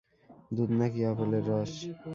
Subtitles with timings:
[0.51, 1.71] দুধ নাকি আপেলের রস?